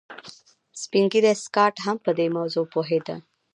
سپین 0.81 1.05
ږیری 1.11 1.33
سکاټ 1.43 1.75
هم 1.85 1.97
پر 2.03 2.13
دې 2.19 2.27
موضوع 2.37 2.65
پوهېده 2.73 3.15